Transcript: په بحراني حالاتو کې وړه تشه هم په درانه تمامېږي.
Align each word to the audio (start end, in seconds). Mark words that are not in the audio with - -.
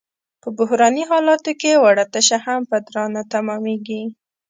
په 0.41 0.49
بحراني 0.57 1.03
حالاتو 1.11 1.51
کې 1.61 1.71
وړه 1.83 2.05
تشه 2.13 2.37
هم 2.45 2.61
په 2.71 2.77
درانه 2.85 3.21
تمامېږي. 3.33 4.03